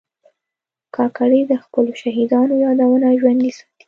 کاکړي 0.95 1.41
د 1.47 1.53
خپلو 1.63 1.91
شهیدانو 2.01 2.53
یادونه 2.65 3.07
ژوندي 3.19 3.51
ساتي. 3.57 3.69